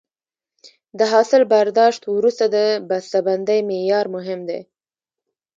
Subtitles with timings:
[0.99, 2.57] د حاصل برداشت وروسته د
[2.89, 4.61] بسته بندۍ معیار مهم دی.